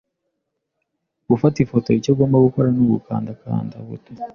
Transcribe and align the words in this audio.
Gufata 1.29 1.57
ifoto, 1.63 1.87
icyo 1.93 2.09
ugomba 2.13 2.45
gukora 2.47 2.67
nukanda 2.75 3.31
kanda 3.41 3.75
buto. 3.87 4.11